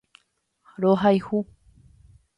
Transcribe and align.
Rohayhu. 0.81 1.37